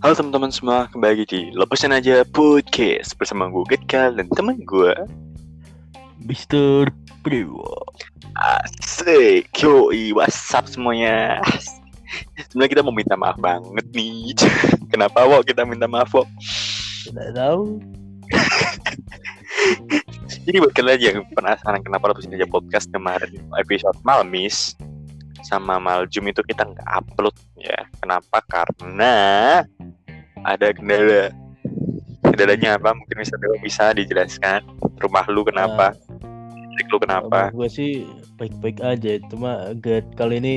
[0.00, 4.96] Halo teman-teman semua, kembali lagi di Lepasin Aja Podcast Bersama gue Getkal dan teman gue
[6.24, 6.88] Mister
[7.20, 7.68] Priwo.
[8.32, 11.44] Asik, yoi, what's up semuanya
[12.48, 14.32] Sebenarnya kita mau minta maaf banget nih
[14.96, 16.24] Kenapa Wok kita minta maaf Wok?
[17.04, 17.76] Tidak tahu.
[20.32, 24.80] Jadi buat kalian yang penasaran kenapa Lepasin Aja Podcast kemarin episode Malmis
[25.44, 28.38] sama Maljum itu kita nggak upload ya Kenapa?
[28.48, 29.14] Karena
[30.44, 31.32] ada kendala
[32.20, 32.94] Kendalanya apa?
[32.94, 34.60] Mungkin bisa bisa dijelaskan
[35.00, 35.96] Rumah lu kenapa?
[36.80, 37.50] Listrik lu kenapa?
[37.52, 38.04] Gue sih
[38.36, 40.54] baik-baik aja, cuma Get kali ini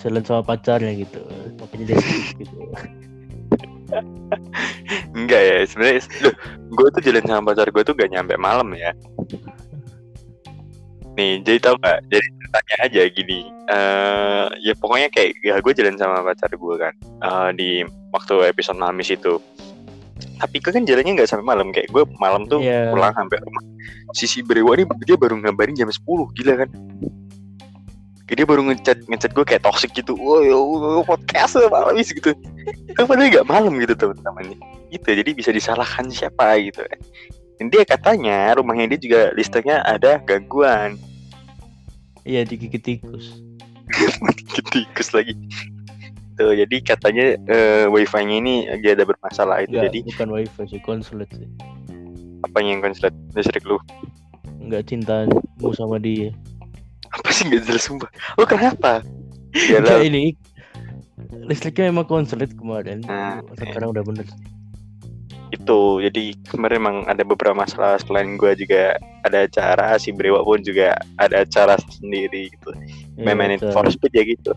[0.00, 1.20] jalan sama pacarnya gitu.
[1.60, 1.98] Makanya dia
[2.36, 2.58] gitu.
[5.18, 6.00] Enggak ya, sebenarnya
[6.70, 8.94] gue tuh jalan sama pacar gue tuh gak nyampe malam ya.
[11.18, 12.00] Nih, jadi tau gak?
[12.08, 13.40] Jadi ceritanya aja gini.
[13.70, 17.68] eh ya pokoknya kayak ya gue jalan sama pacar gue kan eh, di
[18.10, 19.38] waktu episode Mamis itu.
[20.40, 22.90] Tapi gue kan jalannya nggak sampai malam kayak gue malam tuh Iya.
[22.90, 23.62] pulang sampai rumah.
[24.12, 26.02] Sisi Brewa ini dia baru ngabarin jam 10
[26.34, 26.68] gila kan?
[28.30, 30.14] Dia baru ngechat ngechat gue kayak toxic gitu.
[30.14, 32.34] Woi, woi, podcast Mamis gitu.
[32.94, 34.54] Kan padahal nggak malam gitu teman-teman.
[34.90, 36.98] Gitu, jadi bisa disalahkan siapa gitu kan.
[37.58, 40.94] Dan dia katanya rumahnya dia juga listriknya ada gangguan.
[42.24, 43.40] Iya digigit tikus.
[44.54, 45.34] Ketikus lagi.
[46.36, 49.76] Tuh, jadi katanya eh, wifi-nya ini lagi ada bermasalah itu.
[49.76, 51.48] Enggak, Jadi bukan wifi sih, konslet sih.
[52.40, 53.76] apa yang konslet listrik lu?
[54.56, 55.36] Enggak cintamu
[55.76, 56.32] sama dia.
[57.12, 58.08] Apa sih nggak jelas sumpah?
[58.40, 59.04] Lu kenapa?
[59.52, 60.06] Ya Enggak lah.
[60.06, 60.24] ini
[61.44, 63.04] listriknya emang konslet kemarin.
[63.04, 64.24] Nah, Sekarang udah bener.
[65.50, 70.62] Itu jadi kemarin emang ada beberapa masalah selain gua juga ada acara si Brewa pun
[70.62, 72.70] juga ada acara sendiri gitu
[73.20, 73.72] Iya, main betul.
[73.74, 74.52] for speed ya gitu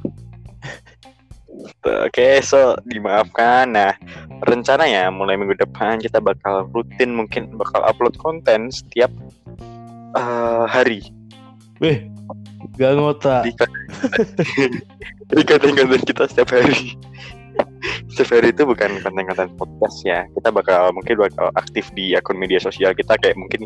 [1.83, 3.71] Tuh, Oke, so dimaafkan.
[3.71, 3.93] Nah,
[4.47, 9.11] rencananya mulai minggu depan kita bakal rutin mungkin bakal upload konten setiap
[10.17, 11.03] eh, hari
[11.83, 12.07] Weh,
[12.79, 13.43] gak ngotak.
[13.43, 13.51] di
[15.35, 16.95] di konten-konten kita setiap hari.
[18.21, 20.29] Hari itu bukan konten-konten podcast ya.
[20.37, 23.65] Kita bakal mungkin bakal aktif di akun media sosial kita kayak mungkin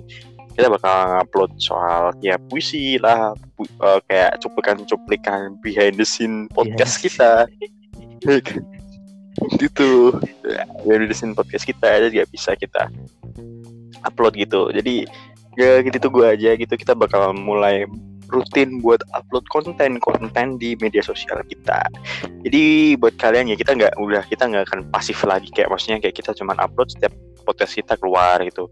[0.56, 7.03] kita bakal upload soal ya puisi lah, pu- eh, kayak cuplikan-cuplikan behind the scene podcast
[7.03, 7.46] kita.
[9.62, 10.16] gitu.
[10.88, 12.90] Behind the scene podcast kita aja juga bisa kita
[14.07, 14.72] upload gitu.
[14.72, 15.06] Jadi
[15.57, 17.90] ya gitu gue aja gitu kita bakal mulai
[18.32, 21.88] rutin buat upload konten-konten di media sosial kita.
[22.44, 26.16] Jadi buat kalian ya kita nggak udah kita nggak akan pasif lagi kayak maksudnya kayak
[26.20, 27.12] kita cuman upload setiap
[27.48, 28.68] podcast kita keluar gitu.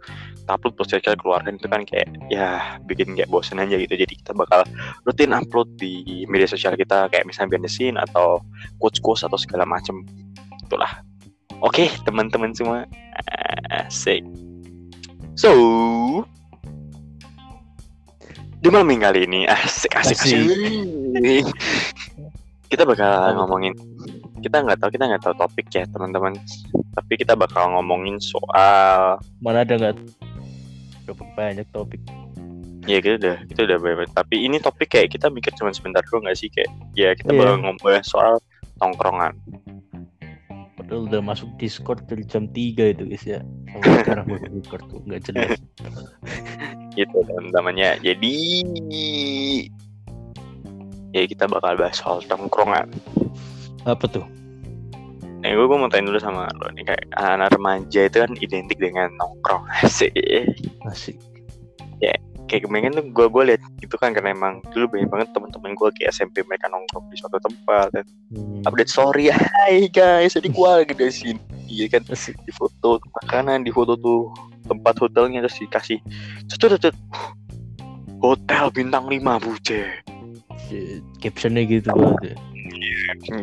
[0.51, 3.95] Upload podcast kita keluar dan itu kan kayak ya bikin kayak bosen aja gitu.
[3.95, 4.67] Jadi kita bakal
[5.07, 8.43] rutin upload di media sosial kita kayak misalnya behind atau
[8.83, 10.03] quotes-quotes atau segala macem
[10.67, 11.03] itulah.
[11.63, 12.83] Oke teman-teman semua
[13.71, 14.21] asik.
[15.39, 15.51] So
[18.65, 20.41] di malam minggu kali ini asik asik asik.
[20.41, 21.45] Asik.
[22.65, 23.77] kita bakal ngomongin
[24.41, 26.33] kita nggak tahu kita nggak tahu topik ya teman-teman
[26.97, 30.01] tapi kita bakal ngomongin soal Mana ada nggak?
[31.37, 32.01] Banyak topik.
[32.89, 36.25] ya kita udah kita udah banyak tapi ini topik kayak kita mikir cuma sebentar doang
[36.25, 37.39] nggak sih kayak ya kita Iya.
[37.45, 38.33] bakal ngomongin soal
[38.81, 39.33] tongkrongan
[40.75, 43.41] Padahal udah masuk Discord dari jam 3 itu guys ya.
[43.73, 45.57] Sampai sekarang masuk Discord tuh nggak jelas.
[46.95, 48.35] gitu teman-temannya jadi
[51.15, 52.91] ya kita bakal bahas soal tongkrongan.
[53.87, 54.27] Apa tuh?
[55.39, 58.75] Nah, gue, gue mau tanya dulu sama lo nih kayak anak remaja itu kan identik
[58.81, 60.11] dengan nongkrong asik.
[60.83, 61.15] Asik.
[62.45, 65.89] kayak kemarin tuh gue gue lihat itu kan karena emang dulu banyak banget teman-teman gue
[65.97, 69.33] kayak SMP mereka nongkrong di suatu tempat dan Hmm, update story
[69.65, 72.05] hai guys jadi gue lagi di sini iya kan.
[72.05, 72.37] Asik.
[72.45, 74.29] di foto makanan di foto tuh
[74.65, 75.99] tempat hotelnya terus dikasih
[76.49, 76.95] cet, cet,
[78.19, 79.83] hotel bintang 5 buje
[80.65, 82.35] Shit, Captionnya gitu banget ya.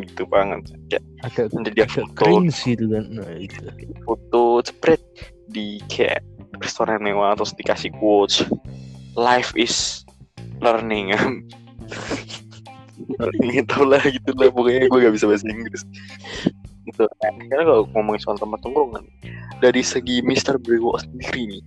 [0.03, 0.61] gitu banget
[0.91, 3.03] kayak Agak nanti dia agak foto gitu kan.
[3.15, 3.63] Nah itu.
[4.03, 5.01] foto spread
[5.47, 6.19] di kayak
[6.59, 8.43] restoran mewah terus dikasih quotes
[9.17, 10.03] life is
[10.63, 11.13] learning
[13.53, 15.83] gitu lah gitu lah pokoknya gue gak bisa bahasa Inggris
[16.87, 19.05] gitu nah, karena kalau ngomongin soal tempat tongkrongan
[19.59, 20.59] dari segi Mr.
[20.59, 21.63] Brewo sendiri nih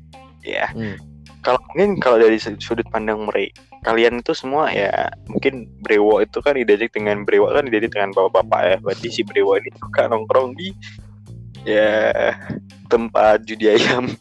[0.47, 0.95] ya Hmm.
[1.43, 6.59] kalau mungkin kalau dari sudut pandang mereka kalian itu semua ya mungkin Brewo itu kan
[6.59, 10.75] identik dengan Brewo kan identik dengan bapak-bapak ya berarti si Brewo ini suka nongkrong di
[11.67, 12.35] ya
[12.91, 14.11] tempat judi ayam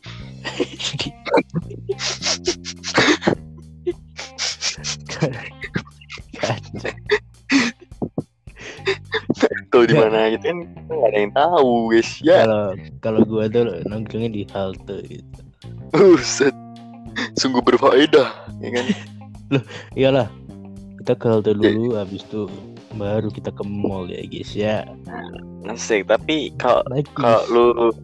[9.85, 10.57] di mana gitu kan
[10.89, 12.65] nggak ada yang tahu guys ya Kalau
[13.01, 15.39] kalau gua tuh nongkrongnya di halte gitu.
[15.93, 16.53] Buset.
[17.39, 18.29] sungguh berfaedah
[18.59, 18.85] ya kan
[19.93, 20.27] Iyalah.
[20.99, 22.49] Kita ke halte dulu habis itu
[22.95, 24.77] baru kita ke mall ya guys ya.
[25.65, 26.81] asik tapi kalau
[27.13, 27.63] kalau lu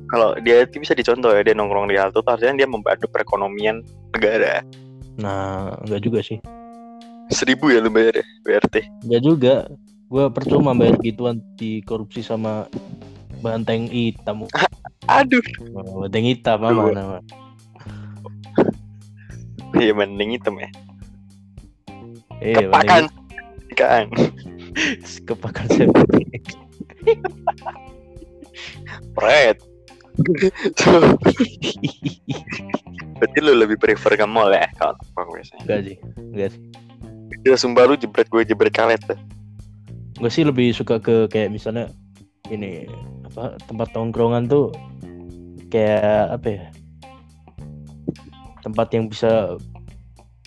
[0.10, 3.82] kalau dia itu bisa dicontoh ya dia nongkrong di halte tuh harusnya dia membantu perekonomian
[4.14, 4.62] negara
[5.20, 6.40] Nah, enggak juga sih.
[7.32, 8.76] seribu ya lu bayar ya BRT
[9.08, 9.56] Enggak juga.
[10.12, 12.68] Gua percuma bayar gituan di korupsi sama
[13.40, 14.44] banteng hitam.
[15.08, 15.42] aduh
[15.72, 17.18] Oh, banteng hitam apa nama?
[19.74, 20.70] iya mending hitam ya
[22.38, 23.08] Eh, kepakan
[23.72, 24.34] kepakan banteng-
[25.28, 25.88] kepakan saya.
[29.16, 29.58] Pret.
[33.16, 34.98] Berarti lu lebih prefer ke mall ya kalau
[35.30, 35.62] biasanya.
[35.64, 35.96] Enggak sih.
[36.18, 36.62] Enggak sih.
[37.42, 39.18] Gila sumpah lu jebret gue jebret kalet tuh.
[40.22, 41.90] Gue sih lebih suka ke kayak misalnya
[42.54, 42.86] ini
[43.26, 44.70] apa tempat tongkrongan tuh
[45.74, 46.64] kayak apa ya?
[48.62, 49.58] Tempat yang bisa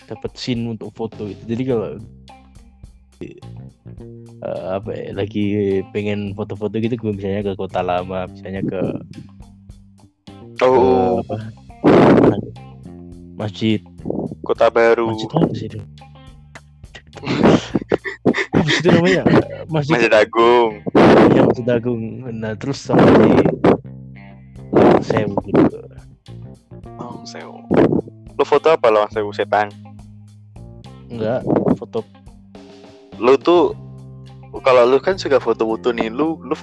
[0.07, 1.43] dapat scene untuk foto gitu.
[1.43, 1.89] Jadi kalau
[4.39, 5.45] eh, apa ya lagi
[5.91, 8.81] pengen foto-foto gitu gue misalnya ke kota lama misalnya ke,
[10.55, 11.51] ke Oh, apa
[12.15, 12.53] mana tuh?
[13.35, 13.83] masjid
[14.47, 15.11] kota baru.
[15.11, 15.67] masjid apa sih
[18.79, 19.23] itu namanya
[19.67, 20.71] masjid Masjid Agung.
[21.35, 22.01] ya masjid agung
[22.35, 23.31] nah terus sama di
[25.03, 25.79] sewu gitu
[26.95, 27.59] Oh, sewu.
[28.39, 29.67] Lu foto apa lo sewu setan?
[31.11, 31.43] enggak
[31.75, 32.01] foto
[33.19, 33.75] Lu tuh
[34.63, 36.55] kalau lu kan suka foto-foto nih, lu lu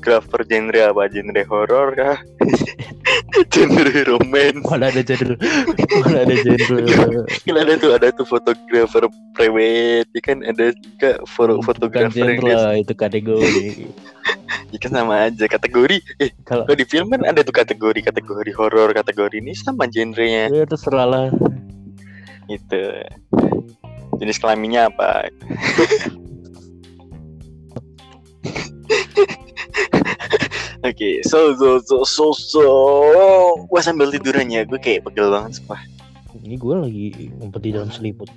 [0.00, 1.02] fotografer genre apa?
[1.12, 2.16] Genre horor kah?
[3.52, 4.54] genre roman.
[4.64, 5.36] mana ada genre
[6.00, 6.80] mana ada genre
[7.44, 9.04] Kan ada tuh ada tuh fotografer
[9.36, 13.68] prewed, ya kan ada juga foto fotografer yang genre itu kategori
[14.72, 15.98] Ya kan sama aja kategori.
[16.22, 20.48] Eh, kalau kalau di film kan ada tuh kategori kategori horor, kategori ini sama genrenya
[20.48, 21.26] ya terserah lah
[22.48, 22.82] gitu.
[24.16, 25.28] Jenis kelaminnya apa?
[30.80, 32.64] Oke, so so so so so,
[33.68, 35.76] gua sambil tiduran ya, gue kayak pegel banget sumpah.
[36.40, 37.06] ini gue lagi
[37.36, 38.30] ngumpet di dalam selimut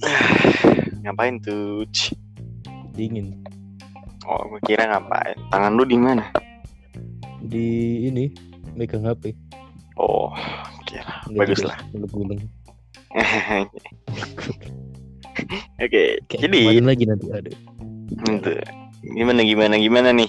[1.04, 1.84] Ngapain tuh?
[2.96, 3.34] Dingin
[4.24, 5.36] Oh, gue kira ngapain?
[5.52, 6.24] Tangan lu di mana?
[7.46, 8.26] di ini
[8.74, 9.30] megang HP
[9.96, 10.28] Oh,
[10.84, 11.24] kira.
[11.30, 11.78] Nggak Bagus juga, lah.
[11.92, 12.40] gulung-gulung.
[15.84, 18.52] Oke, Kayak jadi kemarin lagi nanti ada gitu.
[19.16, 20.28] Gimana gimana gimana nih?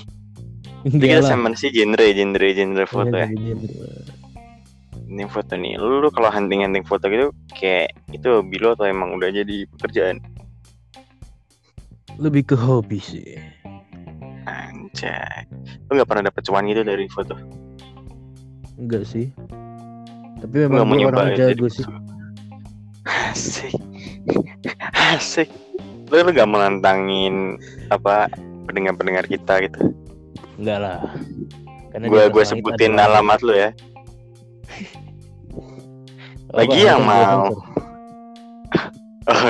[0.87, 3.27] Jadi kita sama sih genre genre genre foto ya.
[5.07, 5.79] Ini foto nih.
[5.79, 10.23] Lu, lu kalau hunting hunting foto gitu kayak itu bilo atau emang udah jadi pekerjaan?
[12.17, 13.37] lebih ke hobi sih
[14.49, 15.45] Anjay.
[15.85, 17.37] Lu nggak pernah dapet cuan gitu dari foto?
[18.77, 19.33] enggak sih
[20.37, 21.81] tapi memang mau gue nyoba orang ya, jago sih
[23.07, 23.71] Asik.
[24.91, 25.47] Asik.
[26.11, 27.55] Lu lu gak menantangin
[27.87, 28.27] apa
[28.67, 29.95] pendengar-pendengar kita gitu.
[30.57, 30.97] Enggak lah
[31.93, 33.71] karena atas langit sebutin alamat lu ya.
[36.57, 37.51] Bagi yang mau.
[39.27, 39.43] Oh,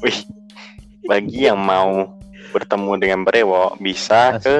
[0.00, 0.24] wih.
[1.04, 2.16] Bagi yang mau
[2.48, 4.40] bertemu dengan Brewo bisa Asik.
[4.40, 4.56] ke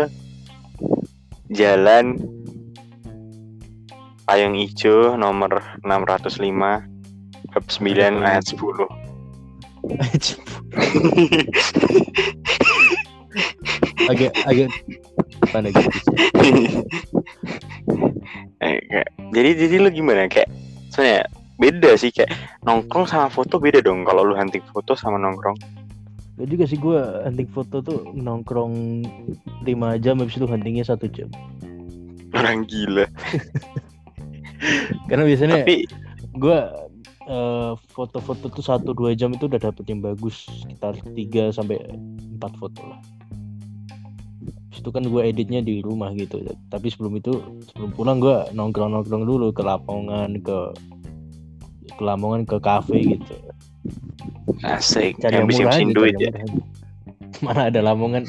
[1.56, 2.20] Jalan
[4.28, 6.84] Payung Ijo nomor 605
[7.48, 8.52] bab 9 ayat 10.
[14.12, 14.68] agak agak
[15.54, 15.88] mana gitu.
[18.62, 20.30] Eh, kayak- jadi jadi lu gimana?
[20.30, 20.48] Kayak
[20.94, 21.26] sebenarnya
[21.58, 22.30] beda sih kayak
[22.62, 25.58] nongkrong sama foto beda dong kalau lu hunting foto sama nongkrong.
[26.38, 29.02] Gak juga sih gue hunting foto tuh nongkrong
[29.66, 31.28] 5 jam habis itu huntingnya satu jam.
[32.32, 33.04] Orang gila.
[35.10, 35.84] Karena biasanya tapi
[36.38, 36.58] gue
[37.26, 41.82] eh, foto-foto tuh satu dua jam itu udah dapet yang bagus sekitar 3 sampai
[42.38, 43.02] 4 foto lah
[44.72, 46.40] itu kan gue editnya di rumah gitu.
[46.72, 47.38] Tapi sebelum itu
[47.70, 50.58] sebelum pulang gue nongkrong nongkrong dulu ke Lamongan ke
[51.92, 53.36] ke Lamongan ke kafe gitu.
[54.64, 56.32] Asik cari yang ngabisin murah aja, duit ya.
[56.32, 56.44] murah
[57.44, 58.24] mana ada Lamongan?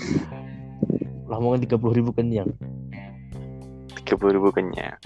[1.32, 2.52] Lamongan tiga puluh ribu kenyang.
[4.04, 5.00] tiga puluh ribu kenyang.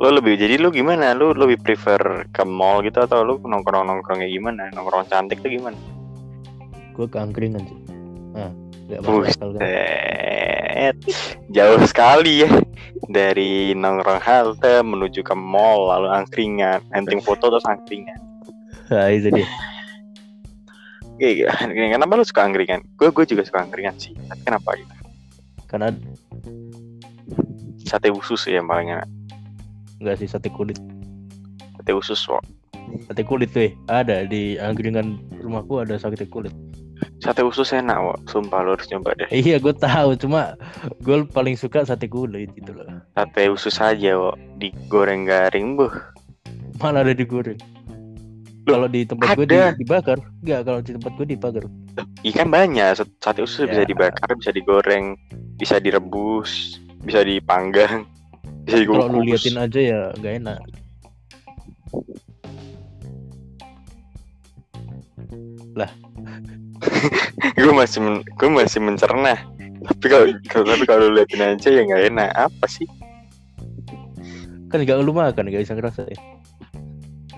[0.00, 1.14] Lo lebih jadi lu gimana?
[1.14, 4.72] Lu lebih prefer ke mall gitu atau lu nongkrong nongkrongnya gimana?
[4.74, 5.78] Nongkrong cantik tuh gimana?
[6.96, 7.83] Gue ke angkringan sih
[8.88, 10.96] gak kan Buset,
[11.54, 12.50] jauh sekali ya
[13.08, 18.18] dari nongkrong halte menuju ke mall lalu angkringan hunting foto terus angkringan
[18.90, 19.48] nah, itu dia
[21.14, 21.94] Iya, iya.
[21.94, 22.82] Kenapa lu suka angkringan?
[22.98, 24.18] Gue gue juga suka angkringan sih.
[24.18, 24.94] Tapi kenapa gitu?
[25.74, 25.90] karena
[27.84, 29.10] Sate usus ya yang paling enak.
[29.98, 30.78] enggak sih sate kulit
[31.74, 32.42] Sate usus kok.
[33.10, 36.54] sate kulit tuh ada di angkringan rumahku ada sate kulit
[37.24, 38.18] Sate usus enak kok.
[38.28, 39.24] Sumpah lo harus coba deh.
[39.32, 40.52] iya gue tahu cuma
[41.00, 44.36] gue paling suka sate kulit gitu loh Sate usus aja kok.
[44.60, 45.92] Digoreng garing buh.
[46.76, 47.56] mana ada digoreng
[48.64, 49.72] kalau di tempat gue ada.
[49.72, 51.64] dibakar enggak kalau di tempat gue dibakar
[52.22, 52.92] Ikan banyak.
[53.20, 53.88] Sate usus bisa Ya.
[53.88, 55.16] dibakar, bisa digoreng,
[55.54, 58.04] bisa direbus, bisa dipanggang,
[58.66, 59.00] bisa dikukus.
[59.00, 60.58] kalau lu liatin aja ya nggak enak
[67.60, 69.34] gue masih men- gue masih mencerna.
[69.84, 70.26] Tapi kalau
[70.64, 72.30] tapi kalau liatin aja ya nggak enak.
[72.34, 72.88] Apa sih?
[74.74, 76.18] kan nggak lu makan nggak bisa ngerasa ya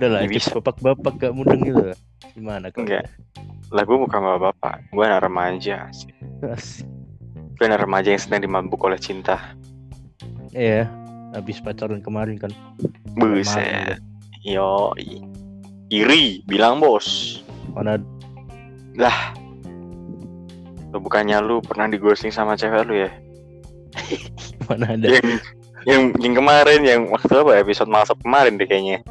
[0.00, 0.56] udah lah bisa.
[0.56, 1.92] bapak-bapak gak mudeng gitu
[2.32, 3.04] gimana kalau Enggak.
[3.72, 5.90] Lah gue bukan bapak, gue anak remaja.
[5.90, 6.14] Asik.
[7.58, 9.56] Gue anak remaja yang sedang dimabuk oleh cinta.
[10.54, 10.86] Iya,
[11.34, 12.54] habis pacaran kemarin kan.
[13.18, 13.98] Buset.
[14.46, 14.94] Yo,
[15.90, 17.40] iri, bilang bos.
[17.74, 17.98] Mana
[18.94, 19.34] Lah,
[20.96, 23.12] lo bukannya lu pernah di ghosting sama cewek lu ya?
[24.72, 25.04] mana ada.
[25.04, 25.44] Yang
[25.86, 29.04] yang yang kemarin, yang waktu apa episode masuk kemarin deh kayaknya.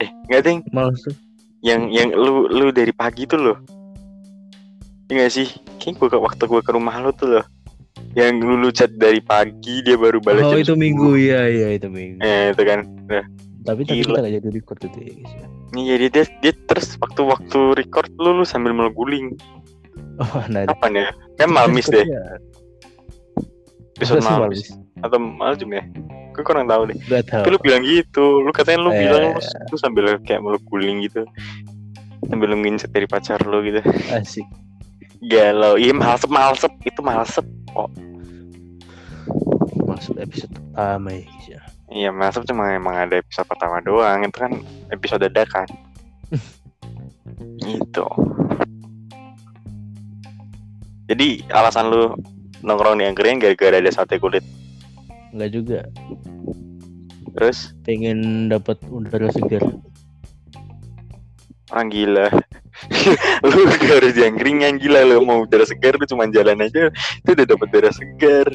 [0.00, 1.14] Eh, enggak ding, Males tuh.
[1.60, 3.58] yang yang lu lu dari pagi tuh loh.
[5.08, 5.48] Iya gak sih?
[5.80, 7.44] Kayaknya gua ke waktu gua ke rumah lu tuh loh.
[8.16, 10.80] Yang lu, lu chat dari pagi dia baru balik Oh itu 10.
[10.80, 12.20] minggu ya, iya itu minggu.
[12.20, 12.84] Eh, itu kan.
[13.08, 13.24] Tapi
[13.66, 14.16] tapi gila.
[14.16, 15.46] kita gak jadi record itu ya guys ya.
[15.68, 19.36] Iya dia, dia, dia terus waktu waktu record lu lu sambil meleguling.
[20.18, 20.66] Oh ada.
[20.66, 21.06] Kapan ya?
[21.38, 22.02] Kan malmis deh.
[22.02, 22.42] Iya,
[23.98, 24.74] Episode malmis.
[25.02, 25.82] Atau malum ya?
[26.34, 26.98] Gue kurang tahu deh.
[27.06, 27.42] Gak tahu.
[27.46, 28.42] Tapi lu bilang gitu.
[28.42, 28.98] Lu katanya lu Eh.
[29.06, 31.22] bilang lu, lu sambil kayak meleguling gitu.
[32.30, 33.82] Sambil nginset dari pacar lu gitu.
[34.10, 34.46] Asik.
[35.26, 35.74] Galau.
[35.78, 37.46] Iya malsep malsep itu malsep.
[39.86, 41.60] Masuk episode pertama ya ya.
[41.90, 44.22] Iya malsep cuma emang ada episode pertama doang.
[44.22, 44.52] Itu kan
[44.94, 45.66] episode dadakan.
[47.66, 48.06] gitu.
[51.08, 52.12] Jadi alasan lu
[52.60, 54.44] nongkrong di angkringan gara-gara ada sate kulit.
[55.32, 55.80] Enggak juga.
[57.32, 59.64] Terus Pengen dapat udara segar.
[61.68, 62.28] orang gila.
[63.48, 67.28] lu gak harus di angkringan gila lu mau udara segar lu cuma jalan aja itu
[67.36, 68.46] udah dapat udara segar.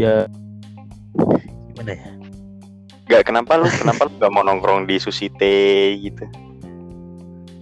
[0.00, 0.24] Ya
[1.76, 2.12] gimana ya?
[3.08, 6.24] Gak kenapa lu kenapa lu gak mau nongkrong di Susite gitu.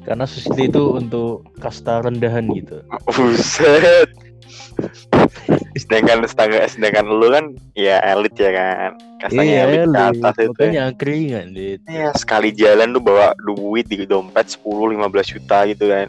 [0.08, 2.80] Karena sushi itu untuk kasta rendahan gitu.
[3.12, 4.08] Buset.
[5.76, 7.44] sedangkan sedangkan sedangkan lu kan
[7.76, 8.96] ya elit ya kan.
[9.20, 10.40] Kastanya elit ke atas itu.
[10.40, 11.84] Iya, makanya angkringan gitu.
[11.92, 16.08] Ya sekali jalan lu bawa duit di dompet 10 15 juta gitu kan.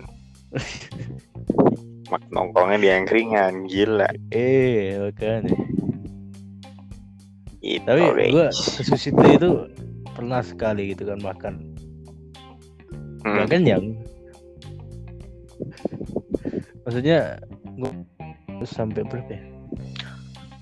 [2.09, 4.07] Mak nongkrongnya di angkringan gila.
[4.31, 5.53] Eh, makanya.
[7.59, 8.01] Itu, Tapi
[8.31, 8.79] gua guys.
[8.79, 9.51] ke itu
[10.15, 11.53] pernah sekali gitu kan makan.
[13.23, 13.35] Hmm.
[13.43, 13.85] Gak kenyang.
[16.83, 17.37] Maksudnya
[17.77, 17.91] gua
[18.65, 19.41] sampai berapa ya?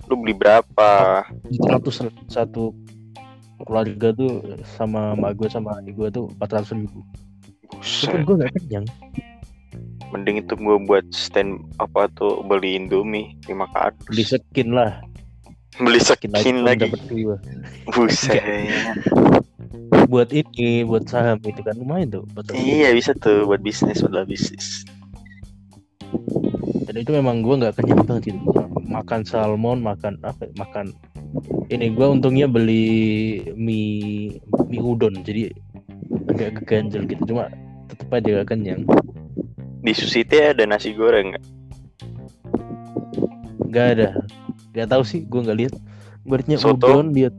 [0.07, 1.23] Lu beli berapa?
[1.51, 2.71] 100 satu
[3.65, 4.41] keluarga tuh
[4.77, 7.01] sama mak gue sama adik gue tuh 400 ribu.
[7.43, 8.21] Itu Buset.
[8.23, 8.85] gue gak kenyang.
[10.07, 14.07] Mending itu gua buat stand apa tuh beli Indomie 5 kardus.
[14.07, 15.03] Beli skin lah.
[15.77, 16.41] Beli Skin lagi.
[16.41, 16.87] skin lagi.
[16.89, 17.35] Dapat dua.
[17.93, 18.41] Buset.
[20.07, 22.23] Buat ini, buat saham itu kan lumayan tuh.
[22.35, 22.63] 400 ribu.
[22.63, 24.87] Iya bisa tuh buat bisnis, buat bisnis.
[26.87, 28.39] Dan itu memang gue nggak kenyang banget gitu.
[28.87, 30.47] Makan salmon, makan apa?
[30.55, 30.95] Makan
[31.67, 34.39] ini gue untungnya beli mie
[34.71, 35.51] mie udon jadi
[36.31, 37.51] agak keganjel gitu cuma
[37.91, 38.83] tetep aja gak kenyang
[39.83, 41.45] Di Susite ada nasi goreng nggak?
[43.67, 44.09] nggak ada
[44.71, 45.73] nggak tahu sih gue nggak lihat
[46.59, 46.87] Soto?
[46.87, 47.35] udon lihat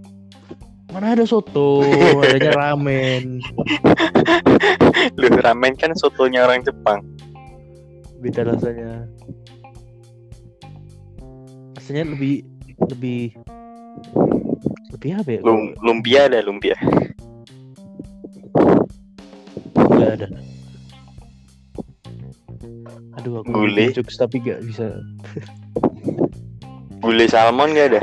[0.93, 1.85] mana ada soto?
[2.25, 3.45] Adanya ramen.
[5.21, 7.05] Lu ramen kan sotonya orang Jepang.
[8.19, 9.07] beda rasanya.
[11.79, 12.43] Rasanya lebih
[12.91, 13.39] lebih
[14.91, 15.41] lebih apa ya?
[15.47, 16.75] Lum, lumpia ada lumpia.
[19.79, 20.29] nggak ada.
[23.19, 24.95] Aduh aku bikin jokes tapi gak bisa.
[27.03, 28.03] Gulai salmon gak ada?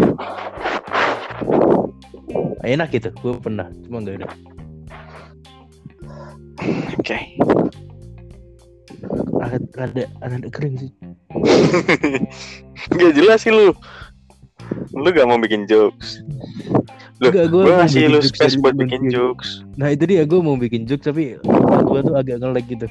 [2.65, 4.27] Enak gitu gue pernah cuma nggak ada
[6.95, 7.17] Oke.
[9.43, 10.91] ada ada ada kering sih
[12.95, 13.73] Gak jelas sih lu.
[14.95, 16.23] Lu gak mau bikin jokes.
[17.19, 19.63] Loh, Enggak, gue ngasih lu space buat bikin jokes.
[19.79, 22.87] nah itu dia gue mau bikin jokes tapi gue tuh agak ngelag gitu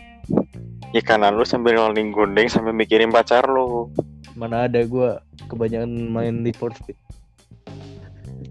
[0.97, 3.91] Ya kanan lu sambil rolling gundeng sambil mikirin pacar lu.
[4.39, 5.09] Mana ada gue
[5.51, 6.95] kebanyakan main Need for Speed.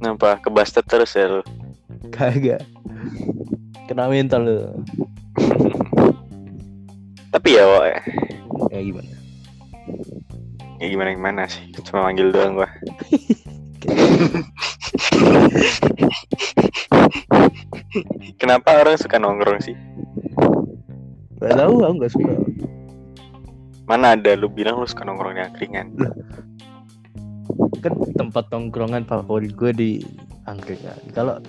[0.04, 0.36] Kenapa?
[0.44, 1.40] Kebastet terus ya lu.
[2.12, 2.60] Kagak.
[3.88, 4.84] Kena mental lu.
[7.32, 8.04] Tapi ya, Wak, ya.
[8.68, 9.08] Ya gimana?
[10.84, 11.72] ya gimana gimana sih.
[11.88, 12.68] Cuma manggil doang gua.
[18.44, 19.80] Kenapa orang suka nongkrong sih?
[21.40, 22.36] Gak tahu, aku gak suka.
[23.88, 25.96] Mana ada lu bilang lu suka nongkrong di angkringan?
[27.82, 29.90] Kan tempat nongkrongan favorit gue di
[30.48, 30.98] angkringan.
[31.16, 31.40] Kalau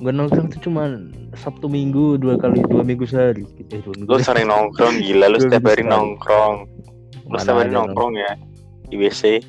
[0.00, 0.88] gue nongkrong tuh cuma
[1.36, 3.44] Sabtu Minggu dua kali dua minggu sehari.
[3.70, 6.54] Eh, dua minggu Lu sering nongkrong gila, lu setiap hari nongkrong.
[7.28, 8.32] Lu setiap hari nongkrong ya
[8.90, 9.44] di WC.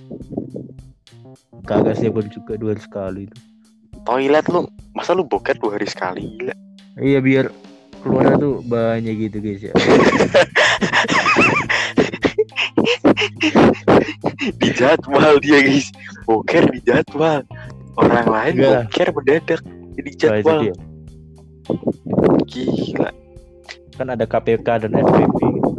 [1.65, 3.23] Kagak sih gue juga dua hari sekali.
[4.01, 4.65] Toilet lu,
[4.97, 6.55] masa lu boket dua hari sekali gila?
[6.99, 7.45] Iya biar
[8.01, 9.73] keluarnya tuh banyak gitu guys ya.
[14.61, 15.89] di jadwal dia guys
[16.23, 17.41] boker di jadwal
[17.97, 18.73] orang lain Enggak.
[18.85, 20.59] boker mendadak jadi itu jadwal
[22.45, 23.09] gila
[23.91, 25.71] Kan ada KPK dan FPP gitu.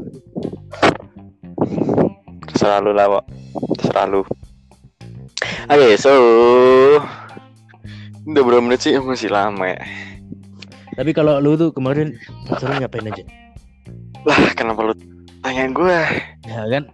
[2.45, 3.25] terserah lu lah Wak.
[3.77, 4.23] terserah lu
[5.65, 6.13] oke so
[8.23, 9.79] udah berapa menit sih masih lama ya
[10.93, 13.25] Tapi kalau lu tuh kemarin pacaran ngapain aja?
[14.23, 14.95] lah kenapa lu
[15.41, 15.99] tanyain gue
[16.45, 16.85] Ya kan?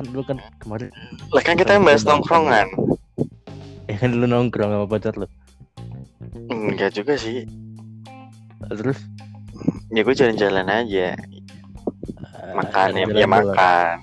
[0.00, 0.88] Kan lu kan kemarin.
[1.28, 2.72] Lah kan kita yang bahas nongkrongan.
[3.84, 5.28] Ya kan lu nongkrong sama pacar lu.
[6.48, 7.44] enggak juga sih.
[8.64, 8.96] Terus?
[9.92, 11.20] Ya gue jalan-jalan aja.
[11.20, 14.00] Eh, makan ya, ya makan.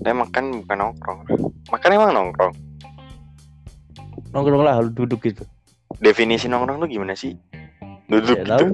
[0.00, 1.18] Tapi makan bukan nongkrong.
[1.68, 2.54] Makan emang nongkrong?
[4.32, 5.44] Nongkrong lah lu duduk gitu.
[6.00, 7.36] definisi nongkrong lu gimana sih?
[8.08, 8.64] Duduk Ya gitu.
[8.64, 8.68] tahu.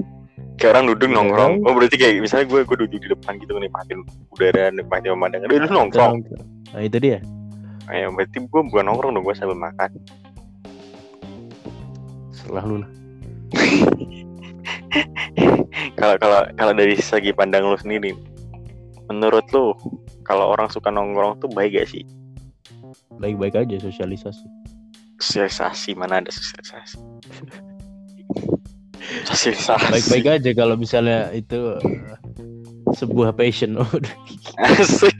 [0.55, 1.65] Kayak orang duduk Ya, nongkrong tahu.
[1.65, 5.67] oh berarti kayak misalnya gue gue duduk di depan gitu nikmatin udara nikmatin pemandangan Kita
[5.69, 6.15] nongkrong
[6.71, 7.19] Nah, itu dia.
[7.87, 9.89] ya berarti gue bukan nongkrong dong gue sambil makan
[12.29, 12.91] Setelah lu lah.
[15.95, 18.15] kalau kalau kalau dari segi pandang lu sendiri
[19.05, 19.75] menurut lu
[20.23, 22.03] kalau orang suka nongkrong tuh baik gak sih
[23.15, 24.43] Baik-baik aja sosialisasi.
[25.17, 26.99] sosialisasi mana ada sosialisasi
[29.91, 32.17] Baik-baik aja kalau misalnya itu eh,
[32.95, 33.75] sebuah passion.
[34.65, 35.15] asik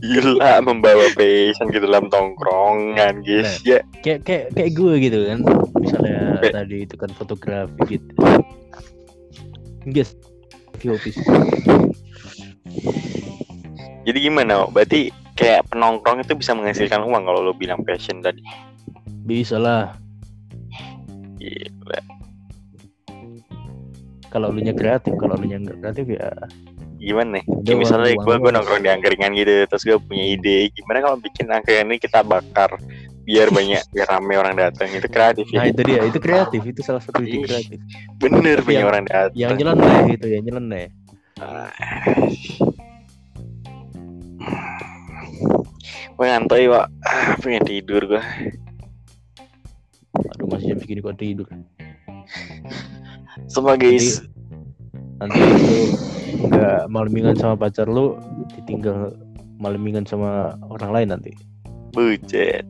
[0.00, 5.38] gila membawa passion ke dalam tongkrongan guys ya kayak kayak kayak gue gitu kan.
[5.78, 8.10] Misalnya Be- tadi itu kan fotografi gitu.
[9.88, 10.12] Guys,
[10.84, 11.16] office.
[14.04, 18.44] jadi gimana berarti kayak penongkrong itu bisa menghasilkan uang kalau lo bilang passion tadi
[19.24, 19.96] Bisa lah.
[21.40, 22.19] Gila.
[24.30, 26.30] Kalau lu nya kreatif, kalau lu nya nggak kreatif ya
[27.02, 27.44] gimana nih?
[27.66, 31.50] Kayak misalnya gue gue nongkrong di angkringan gitu terus gue punya ide gimana kalau bikin
[31.50, 32.78] angkringan ini kita bakar
[33.26, 36.80] biar banyak biar rame orang datang itu kreatif Nah ya itu dia, itu kreatif, itu
[36.86, 37.78] salah satu ide kreatif.
[38.22, 39.34] bener banyak orang datang.
[39.34, 40.86] Yang nyeleneh gitu ya, nyeleneh.
[46.20, 48.22] gue ngantai pak ah, pengen tidur gue
[50.36, 51.48] Aduh masih jam segini kok tidur.
[53.46, 54.24] Semua guys
[55.20, 55.76] Nanti itu
[56.48, 58.16] nggak malemingan sama pacar lu,
[58.56, 59.12] ditinggal
[59.60, 61.32] malemingan sama orang lain nanti.
[61.90, 62.64] bujet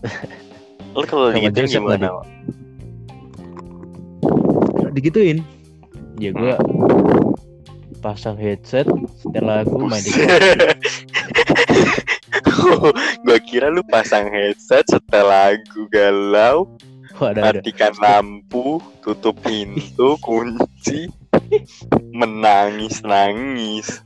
[0.96, 2.08] lo kalau Sama gitu Joseph gimana?
[4.96, 5.44] Digituin.
[6.18, 6.56] Ya gua
[8.00, 8.88] pasang headset,
[9.20, 10.10] setel lagu, main di
[13.26, 16.66] gue kira lu pasang headset setel lagu galau
[17.18, 17.58] Wah, ada ada.
[17.58, 21.10] matikan lampu tutup pintu kunci
[22.14, 24.02] menangis nangis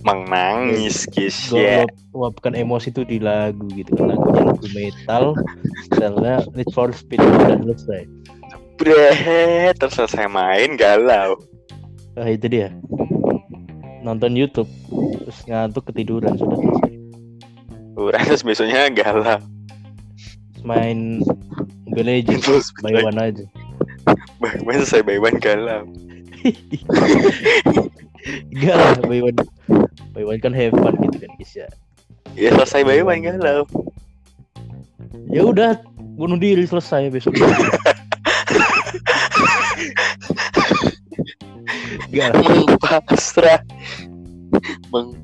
[0.00, 5.24] menangis guys Gua ya luap- luapkan emosi itu di lagu gitu kan lagunya lagu metal,
[5.90, 8.02] setelnya Need for Speed udah selesai.
[8.80, 9.12] Bre,
[9.76, 11.36] terus selesai main galau
[12.16, 12.72] Nah itu dia.
[14.00, 14.70] Nonton YouTube,
[15.20, 16.32] terus ngantuk ketiduran
[18.00, 19.36] sudah terus besoknya galau
[20.62, 21.20] main
[21.86, 23.44] Mobile Legends, by one aja.
[24.40, 25.84] bahkan selesai by one galau
[28.52, 29.38] Enggak lah, by one.
[30.12, 31.68] By one kan have fun gitu kan guys ya.
[32.36, 33.64] ya selesai by one galau
[35.30, 35.78] Ya udah,
[36.18, 37.34] bunuh diri selesai besok.
[42.10, 43.60] Enggak lah, mengpasrah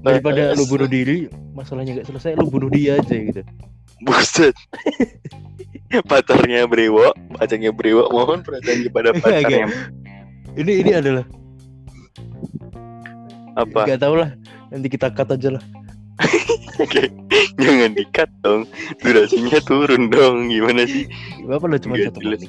[0.06, 3.42] daripada lu bunuh diri, masalahnya nggak selesai, lu bunuh dia aja gitu.
[4.04, 4.52] Buset.
[6.10, 9.66] pacarnya Brewo, pacarnya Brewo mohon perhatian kepada Enggak, pacarnya.
[10.56, 11.24] Ini ini adalah
[13.56, 13.88] Apa?
[13.88, 14.36] Gak tau lah.
[14.68, 15.64] Nanti kita cut aja lah.
[16.76, 17.08] Oke,
[17.56, 18.68] jangan dikat dong.
[19.00, 20.52] Durasinya turun dong.
[20.52, 21.08] Gimana sih?
[21.48, 22.44] Apa lo cuma satu menit?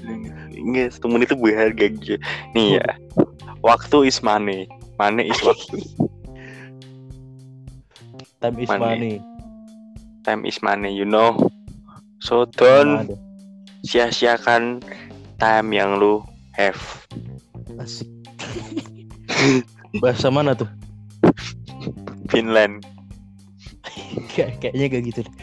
[0.51, 2.19] Enggak, satu menit itu berharga gitu.
[2.51, 2.87] Nih ya.
[3.63, 4.67] Waktu is money.
[4.99, 5.79] Money is waktu.
[8.43, 8.83] Time is Money.
[8.83, 9.36] money.
[10.27, 11.39] Time is money, you know.
[12.19, 13.15] So don't
[13.87, 14.83] sia-siakan
[15.39, 16.19] time yang lu
[16.51, 17.07] have.
[17.79, 18.11] Asik.
[20.03, 20.67] Bahasa mana tuh?
[22.27, 22.83] Finland.
[24.35, 25.19] Kayak kayaknya kayak gitu.
[25.23, 25.35] deh.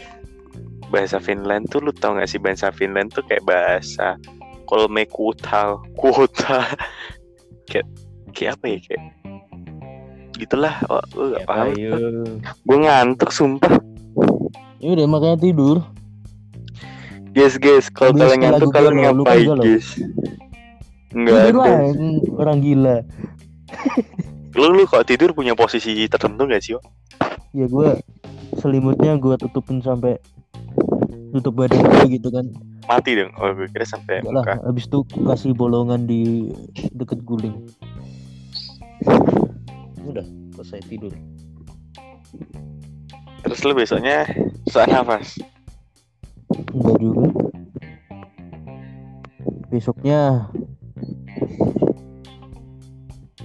[0.92, 4.20] Bahasa Finland tuh lu tau gak sih bahasa Finland tuh kayak bahasa
[4.68, 6.68] kolme kuta, kuta.
[7.72, 7.88] kayak
[8.36, 9.02] kayak apa ya kayak
[10.36, 11.72] gitulah oh, lu gak Kayak paham
[12.44, 13.74] gue ngantuk sumpah
[14.84, 15.80] Ya udah makanya tidur.
[17.32, 19.96] guys guys kalau kalian ngantuk kalian ngapain guys
[21.16, 21.88] Enggak ada
[22.36, 22.96] orang gila.
[24.60, 26.76] lu lu kalau tidur punya posisi tertentu gak sih?
[27.56, 27.96] Ya gue
[28.60, 30.20] selimutnya gue tutupin sampai
[31.32, 32.44] tutup badan gue gitu kan.
[32.84, 36.52] mati dong oh gue kira sampai Enggak lah, muka habis itu kasih bolongan di
[36.92, 37.56] deket guling.
[40.04, 40.28] Udah,
[40.60, 41.16] selesai tidur.
[43.44, 44.28] terus lu besoknya
[44.64, 45.38] susah nafas
[46.74, 47.26] Enggak juga.
[49.70, 50.22] Besoknya.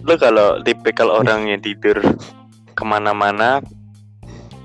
[0.06, 1.98] Lu kalau tipikal orang yang tidur
[2.74, 3.62] ke mana-mana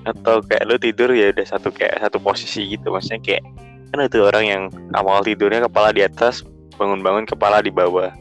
[0.04, 2.92] atau kayak lu tidur ya udah satu kayak satu posisi gitu.
[2.92, 3.42] Maksudnya kayak
[3.92, 4.62] kan ada tuh orang yang
[4.92, 6.44] awal tidurnya kepala di atas
[6.76, 8.12] bangun-bangun kepala di bawah.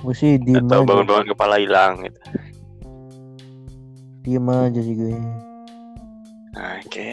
[0.00, 2.20] Gue sih diem atau bangun-bangun kepala hilang gitu.
[4.24, 5.16] Diem aja sih gue.
[6.54, 7.12] Oke.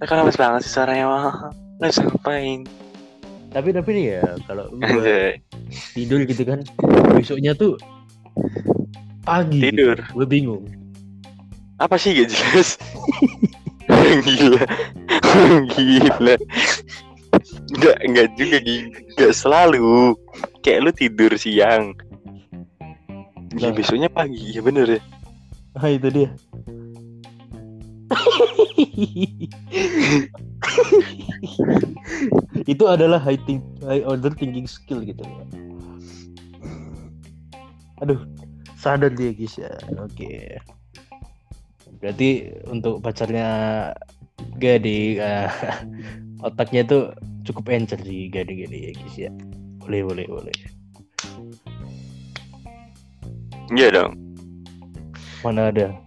[0.00, 2.66] Nah, kan lemes banget sih suaranya mah bisa ngapain
[3.54, 5.38] Tapi tapi nih ya kalau gue
[5.94, 6.58] tidur gitu kan,
[7.14, 7.78] besoknya tuh
[9.22, 9.70] pagi.
[9.70, 9.94] tidur?
[10.10, 10.66] Gue bingung.
[11.78, 12.14] apa sih?
[12.14, 12.78] Gak jelas.
[14.26, 14.62] Gila.
[15.74, 16.34] Gila.
[17.74, 20.14] Enggak, enggak juga enggak selalu.
[20.62, 21.94] Kayak lu tidur siang.
[23.54, 23.74] Ya, Lah.
[23.74, 24.54] besoknya pagi.
[24.54, 25.00] Ya bener ya.
[25.78, 26.30] Ah itu dia.
[32.72, 35.24] itu adalah high, think, high order thinking skill gitu.
[38.02, 38.18] Aduh,
[38.76, 39.70] sadar dia guys ya.
[40.00, 40.58] Oke.
[42.02, 43.48] Berarti untuk pacarnya
[44.60, 45.48] Gadi eh,
[46.46, 47.16] otaknya tuh
[47.48, 49.30] cukup encer sih Gadi Gadi ya guys ya.
[49.80, 50.52] Boleh boleh boleh.
[53.72, 54.12] iya dong
[55.40, 56.03] Mana ada?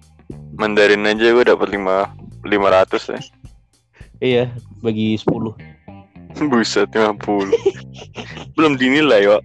[0.58, 2.10] Mandarin aja gue dapat lima
[2.44, 3.22] lima ratus ya
[4.18, 4.44] Iya,
[4.82, 5.30] bagi 10.
[6.50, 7.22] buset 50
[8.54, 9.38] belum dinilai yo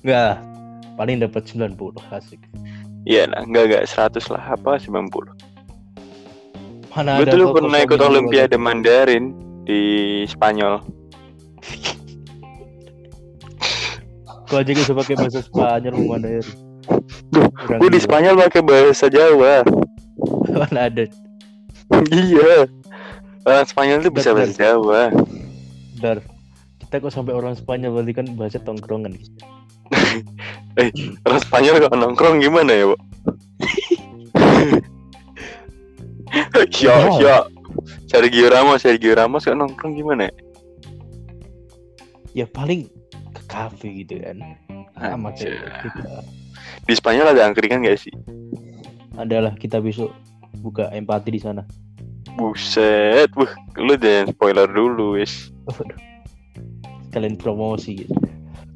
[0.00, 0.40] Enggak,
[0.96, 1.76] paling dapat 90
[2.10, 2.40] asik.
[3.02, 5.10] iya lah enggak enggak 100 lah apa 90
[6.90, 8.56] Mana gue dulu kok pernah ikut olimpiade.
[8.58, 9.30] Mandarin
[9.62, 9.80] di
[10.26, 10.82] Spanyol
[14.50, 16.18] Gua aja bisa pakai bahasa Spanyol mau
[16.90, 17.76] ya.
[17.78, 18.00] Gue di.
[18.00, 19.62] Spanyol pakai bahasa Jawa
[20.58, 21.04] Mana ada.
[22.10, 22.66] iya
[23.42, 25.10] orang Spanyol tuh bisa bahasa Jawa
[25.98, 26.18] Dar.
[26.80, 29.30] Kita kok sampai orang Spanyol berarti kan bahasa tongkrongan guys.
[31.26, 32.96] orang Spanyol kalau nongkrong gimana ya bu
[36.70, 37.18] Yo, Wow.
[37.18, 37.36] yo.
[38.06, 40.34] Sergio Ramos, Sergio Ramos kalau nongkrong gimana ya?
[42.34, 42.86] Ya paling
[43.34, 44.38] ke kafe gitu kan.
[44.94, 45.58] Sama Anjir.
[46.84, 48.14] Di Spanyol ada angkringan gak sih?
[49.16, 50.14] Adalah kita besok
[50.60, 51.62] buka empati di sana.
[52.34, 55.50] Buset, wah, lu jangan spoiler dulu, wis.
[57.10, 58.14] Kalian promosi gitu.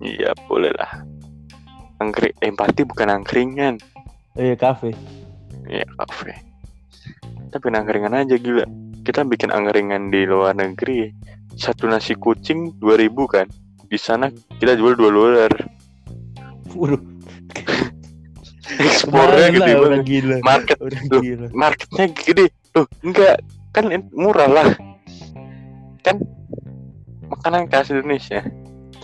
[0.02, 1.07] Iya, boleh lah.
[2.02, 3.78] Angkring, empati bukan angkringan,
[4.35, 4.90] Eh kafe.
[5.70, 6.35] ya kafe.
[7.54, 8.66] Tapi angkringan aja gila.
[9.07, 11.14] Kita bikin angkringan di luar negeri.
[11.54, 13.46] Satu nasi kucing 2000 kan.
[13.87, 14.26] Di sana
[14.59, 15.52] kita jual 2 dolar.
[16.74, 16.98] Waduh,
[18.74, 20.02] Ekspornya gede banget.
[20.09, 20.37] gila.
[20.40, 21.20] Market Loh.
[21.20, 21.46] gila.
[21.52, 22.46] marketnya gede.
[22.74, 23.37] Loh, enggak.
[23.74, 24.68] Kan murah lah.
[26.02, 26.22] Kan
[27.28, 28.40] makanan khas Indonesia.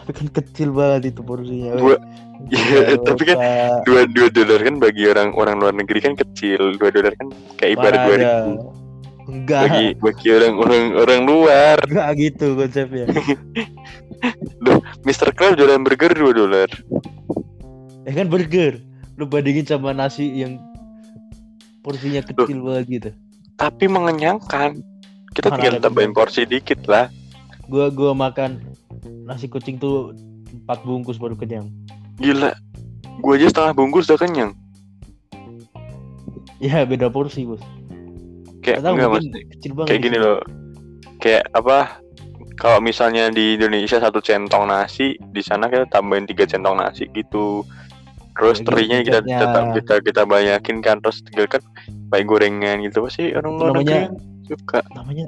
[0.01, 1.77] Tapi kan kecil banget itu porsinya.
[1.77, 2.01] Dua-.
[2.49, 3.37] Iya, Gila, tapi kan
[3.85, 6.81] dua dua dolar kan bagi orang orang luar negeri kan kecil.
[6.81, 7.29] Dua dolar kan
[7.61, 8.53] kayak ibarat dua ribu.
[9.31, 9.63] Enggak.
[9.69, 11.77] Bagi bagi orang orang orang luar.
[11.85, 13.07] Enggak gitu konsepnya.
[15.07, 15.33] Mr.
[15.33, 16.69] Crab jualan burger 2 dolar.
[18.09, 18.81] Ya kan burger.
[19.21, 20.57] Lu bandingin sama nasi yang
[21.85, 23.11] porsinya kecil banget gitu.
[23.61, 24.81] Tapi mengenyangkan.
[25.31, 27.07] Kita Mana tinggal tambahin porsi dikit lah.
[27.71, 28.59] Gua gua makan
[29.29, 30.17] nasi kucing tuh
[30.51, 31.71] empat bungkus baru kenyang.
[32.19, 32.57] Gila.
[33.23, 34.53] Gua aja setengah bungkus udah kenyang.
[36.59, 37.63] Ya beda porsi bos.
[38.61, 39.89] kayak tahu, enggak mas kecil banget.
[39.89, 40.41] kayak di gini loh
[41.21, 41.79] kayak apa
[42.61, 47.65] kalau misalnya di Indonesia satu centong nasi di sana kita tambahin tiga centong nasi gitu
[48.41, 51.61] terus gitu terinya kita tetap kita kita banyakin kan terus tinggal kan
[52.09, 54.17] pakai gorengan gitu pasti orang luar negeri namanya-
[54.49, 55.27] suka Namanya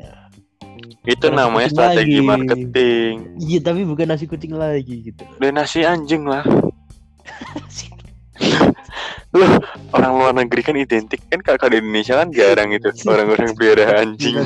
[1.04, 2.26] itu nasi namanya strategi lagi.
[2.26, 5.22] marketing iya tapi bukan nasi kucing lagi gitu.
[5.36, 6.42] dan nasi anjing lah
[9.32, 9.52] loh
[9.92, 14.36] orang luar negeri kan identik kan kalau di Indonesia kan jarang itu orang-orang pelihara anjing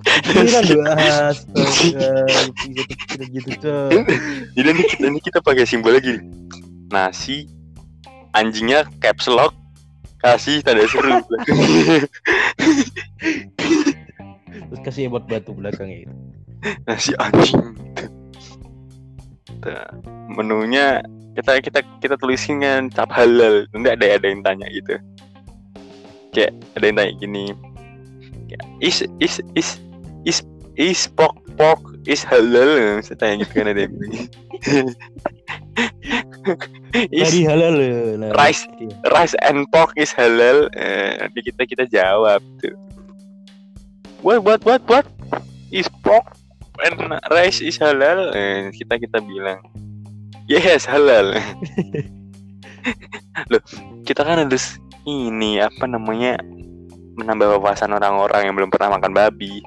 [0.00, 2.24] Pikiran lu astaga
[2.64, 4.00] gitu gitu coy.
[4.56, 6.16] Jadi kita, ini kita pakai simbol lagi.
[6.88, 7.44] Nasi
[8.34, 9.54] anjingnya caps lock
[10.20, 11.10] kasih tanda seru.
[14.70, 16.14] Terus kasih emot batu belakangnya itu.
[16.84, 17.72] Nasi anjing.
[19.64, 19.88] Nah,
[20.28, 21.00] menunya
[21.36, 23.64] kita kita kita tulisin kan cap halal.
[23.72, 25.00] Nanti ada ada yang tanya gitu.
[26.36, 27.44] Kayak ada yang tanya gini.
[28.46, 29.68] Kayak, is is is
[30.28, 30.38] is
[30.76, 33.00] is pork pork is halal.
[33.00, 33.94] Saya tanya gitu kan ada yang.
[37.14, 37.74] is Tadi halal
[38.20, 38.30] lah.
[38.36, 38.64] rice.
[38.80, 38.94] Iya.
[39.12, 42.74] rice and pork is halal eh, nanti kita kita jawab tuh
[44.24, 45.06] what what what what
[45.72, 46.24] is pork
[46.84, 46.96] and
[47.30, 49.60] rice is halal eh, kita kita bilang
[50.48, 51.36] yes halal
[53.52, 53.62] loh
[54.08, 56.40] kita kan harus ini apa namanya
[57.20, 59.60] menambah wawasan orang-orang yang belum pernah makan babi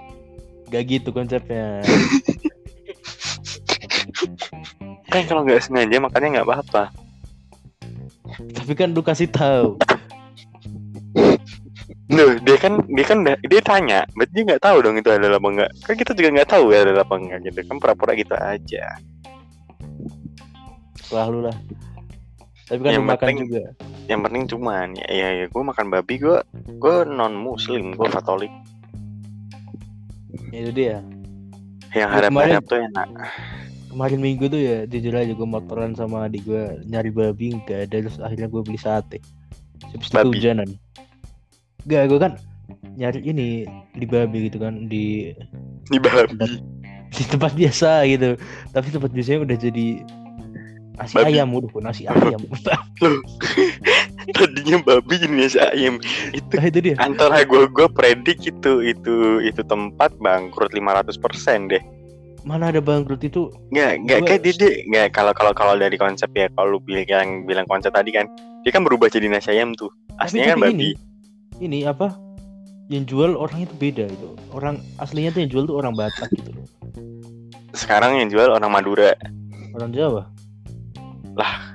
[0.73, 1.85] Gak gitu konsepnya.
[5.13, 6.83] kan kalau nggak sengaja makannya nggak apa-apa
[8.33, 9.77] Tapi kan lu kasih tahu.
[12.09, 15.49] Loh, dia kan dia kan dia tanya, berarti dia nggak tahu dong itu adalah apa
[15.49, 15.71] enggak.
[15.81, 17.59] Kan kita juga nggak tahu ya adalah apa enggak gitu.
[17.63, 18.85] Kan pura-pura gitu aja.
[21.09, 21.53] Wah lu lah.
[22.65, 23.63] Tapi kan Yang lu makan penting- juga.
[24.03, 26.37] Yang penting cuman ya ya, ya gue makan babi gue
[26.73, 28.51] gue non muslim gue katolik
[30.49, 30.89] Ya, Itu dia.
[30.89, 31.05] yang
[31.93, 33.07] Ya, harap-harap tuh enak
[33.93, 38.09] Kemarin minggu tuh ya jujur aja gue motoran sama adik gue nyari babi nggak ada
[38.09, 39.21] terus akhirnya gue beli sate.
[39.93, 40.25] Habis itu Babi?
[40.33, 40.69] kehujanan.
[41.85, 42.33] Gak gue kan
[42.97, 45.35] nyari ini di babi gitu kan di
[45.91, 46.33] di babi
[47.13, 48.39] di tempat biasa gitu
[48.73, 49.87] tapi tempat biasanya udah jadi
[50.97, 51.37] nasi Babi.
[51.37, 52.41] ayam udah nasi ayam
[54.37, 55.97] tadinya babi jenis ayam
[56.33, 61.83] itu nah itu dia antara gue gue predik itu itu itu tempat bangkrut 500% deh
[62.43, 63.47] mana ada bangkrut itu?
[63.71, 66.79] Nggak nggak Gua- kayak dia dia- nggak kalau kalau kalau dari konsep ya kalau lu
[66.79, 68.27] bilang bilang konsep tadi kan
[68.63, 69.91] dia kan berubah jadi nasi ayam tuh.
[70.19, 70.89] Aslinya kan tapi babi.
[71.59, 72.13] ini apa?
[72.91, 74.29] Yang jual orang itu beda itu.
[74.51, 76.67] Orang aslinya tuh yang jual tuh orang Batak gitu loh.
[77.73, 79.15] Sekarang yang jual orang Madura.
[79.73, 80.29] Orang Jawa?
[81.33, 81.73] Lah.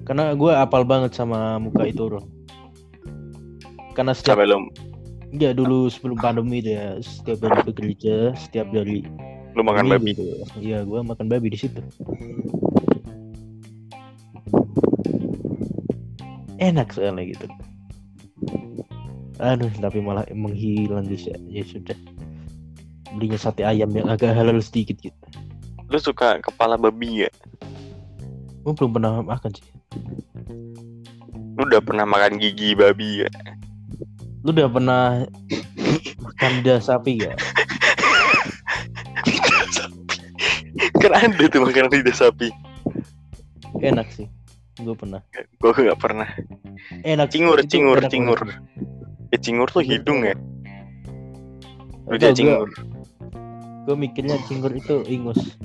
[0.00, 2.18] karena gue apal banget sama muka itu bro
[3.94, 4.50] karena setiap sampai
[5.30, 9.06] Enggak dulu sebelum pandemi itu ya setiap hari ke gereja setiap dari
[9.54, 10.26] lu makan babi gitu.
[10.58, 11.78] Iya gue makan babi di situ.
[16.60, 17.46] Enak soalnya gitu.
[19.40, 21.38] Aduh tapi malah menghilang guys ya.
[21.48, 21.96] Ya sudah.
[23.10, 25.16] Belinya sate ayam yang agak halal sedikit gitu.
[25.90, 27.30] lu suka kepala babi ya
[28.62, 29.66] Gue belum pernah makan sih.
[31.58, 33.30] lu udah pernah makan gigi babi ya
[34.40, 35.04] Lu udah pernah
[36.20, 37.36] makan lidah sapi gak?
[41.00, 42.52] kan ada tuh makanan lidah sapi
[43.80, 44.28] Enak sih.
[44.80, 45.20] Gue pernah.
[45.32, 46.28] gue nggak pernah
[47.04, 47.28] Enak.
[47.32, 48.38] cingur itu cingur enak cingur
[49.30, 50.36] ya cingur tuh hidung ya
[52.08, 52.68] tahu, cingur
[53.88, 55.56] Gue mikirnya cingur itu ingus.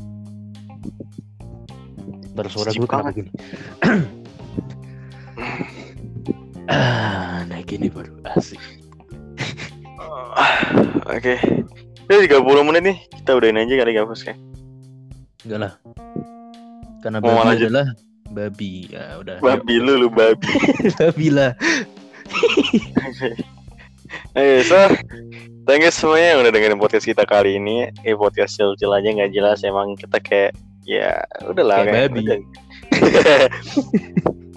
[2.32, 3.32] Ntar suara gue kenapa gini?
[6.68, 8.60] Ah, nah gini baru asik.
[10.36, 10.76] Ah,
[11.08, 11.36] oke
[12.06, 14.22] Ini 30 menit nih kita udahin aja kali gak bos
[15.46, 15.74] Enggak lah.
[17.02, 17.68] Karena Mau babi lanjut?
[17.70, 17.88] adalah
[18.30, 18.74] babi.
[18.90, 19.38] Ya udah.
[19.40, 20.50] babi lu lu babi
[21.00, 21.54] babi lah.
[24.36, 24.78] Oke, so
[25.66, 27.90] thank you semuanya yang udah dengerin podcast kita kali ini.
[28.04, 29.62] Eh podcast chill-chill aja nggak jelas.
[29.62, 30.52] Emang kita kayak
[30.86, 32.20] ya udahlah Kayak babi.
[32.22, 32.38] udah.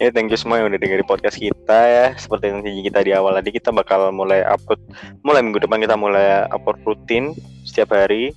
[0.00, 2.06] ya thank you semua yang udah dengerin podcast kita ya.
[2.16, 4.80] Seperti yang janji kita di awal tadi kita bakal mulai upload
[5.20, 7.36] mulai minggu depan kita mulai upload rutin
[7.68, 8.32] setiap hari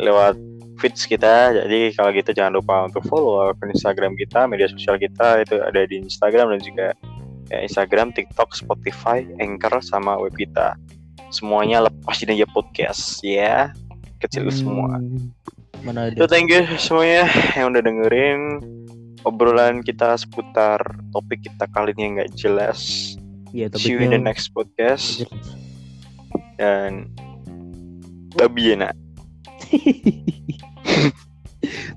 [0.00, 0.40] lewat
[0.80, 1.52] feeds kita.
[1.52, 5.84] Jadi kalau gitu jangan lupa untuk follow akun Instagram kita, media sosial kita itu ada
[5.84, 6.86] di Instagram dan juga
[7.52, 10.78] ya, Instagram, TikTok, Spotify, Anchor sama web kita.
[11.28, 13.76] Semuanya lepasin aja podcast ya.
[14.18, 14.98] Kecil semua.
[14.98, 15.30] Hmm,
[15.84, 18.40] Mana So thank you semuanya yang udah dengerin.
[19.26, 20.78] Obrolan kita seputar
[21.14, 22.80] topik kita kali ini yang nggak jelas.
[23.50, 25.24] Iya, See you in the next podcast
[26.60, 27.08] dan
[28.36, 28.94] babi ya nak.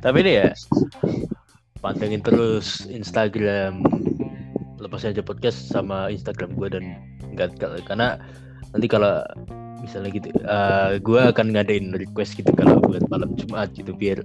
[0.04, 0.50] Tapi ini ya
[1.82, 3.82] pantengin terus Instagram
[4.82, 6.86] lepas aja podcast sama Instagram gue dan
[7.38, 8.18] nggak karena
[8.74, 9.22] nanti kalau
[9.82, 14.22] misalnya gitu uh, gue akan ngadain request gitu kalau buat malam Jumat gitu biar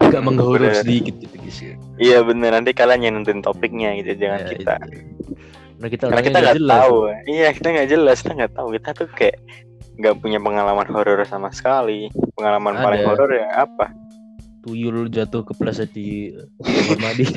[0.00, 0.80] agak menghoror Bener.
[0.80, 1.74] sedikit gitu guys ya.
[2.00, 4.74] Iya bener nanti kalian yang nentuin topiknya gitu jangan Ya, kita.
[4.80, 5.00] itu.
[5.80, 6.96] Karena kita Karena kita nggak tahu.
[7.28, 9.36] Iya kita nggak jelas kita nggak tahu kita tuh kayak
[10.00, 12.08] nggak punya pengalaman horor sama sekali.
[12.36, 13.08] Pengalaman paling Ada.
[13.12, 13.92] horor ya apa?
[14.60, 17.24] Tuyul jatuh kepleset di kamar mandi.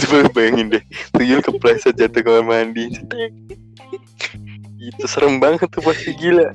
[0.00, 0.82] Coba bayangin deh,
[1.12, 2.88] tuyul kepleset jatuh kamar mandi.
[4.86, 6.54] Itu serem banget tuh pasti gila.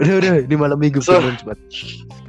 [0.00, 1.60] udah udah ini malam minggu So, cepat.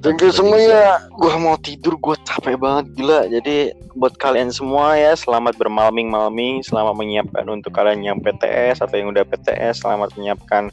[0.03, 1.07] Thank you semuanya.
[1.15, 3.31] Gua mau tidur, gua capek banget gila.
[3.31, 9.15] Jadi buat kalian semua ya, selamat bermalming-malming, selamat menyiapkan untuk kalian yang PTS atau yang
[9.15, 10.67] udah PTS, selamat menyiapkan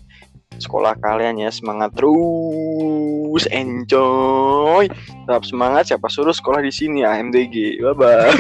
[0.59, 1.51] sekolah kalian ya.
[1.51, 4.91] Semangat terus, enjoy.
[4.91, 5.89] Tetap semangat.
[5.89, 7.79] Siapa suruh sekolah di sini AMDG.
[7.81, 8.35] Bye bye.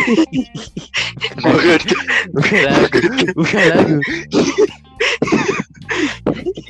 [2.31, 3.01] Bukan lagu,
[3.35, 3.96] bukan lagu.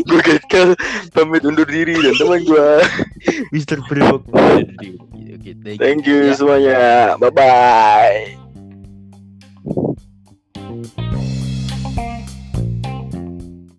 [0.01, 0.69] gue gagal
[1.15, 2.71] pamit undur diri dan teman gue.
[3.55, 4.27] Mister Brewok.
[4.27, 4.65] Oke,
[5.63, 5.79] thank you.
[5.79, 6.35] Thank you Ya.
[6.35, 6.79] semuanya.
[7.17, 8.41] Bye bye.